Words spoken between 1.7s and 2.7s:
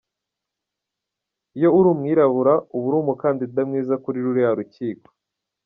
uri umwirabura,